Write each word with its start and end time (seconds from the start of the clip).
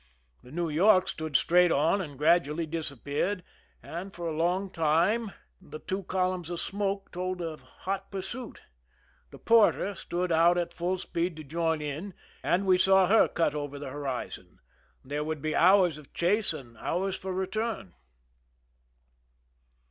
The 0.41 0.51
New 0.51 0.67
York 0.67 1.07
stood 1.07 1.35
straight 1.35 1.71
on 1.71 2.01
\ 2.01 2.01
and 2.01 2.17
gradually 2.17 2.65
disappeared, 2.65 3.43
and 3.83 4.11
for 4.15 4.27
a 4.27 4.35
long 4.35 4.71
time 4.71 5.31
the 5.61 5.77
/ 5.79 5.87
two 5.87 6.01
columns 6.01 6.49
of 6.49 6.59
smoke 6.59 7.11
told 7.11 7.39
of 7.39 7.61
hot 7.61 8.09
pursuit. 8.09 8.63
The 9.29 9.37
I 9.37 9.41
Porter 9.41 9.93
stood 9.93 10.31
out 10.31 10.57
at 10.57 10.73
full 10.73 10.97
speed 10.97 11.35
to 11.35 11.43
join 11.43 11.83
in, 11.83 12.15
and 12.41 12.65
we 12.65 12.79
saw 12.79 13.05
her 13.05 13.27
cut 13.27 13.53
over 13.53 13.77
the 13.77 13.89
horizon. 13.91 14.57
There 15.05 15.23
would 15.23 15.39
be 15.39 15.53
hours 15.55 15.99
of 15.99 16.15
chase 16.15 16.51
and 16.51 16.79
hours 16.79 17.15
for 17.15 17.31
return. 17.31 17.93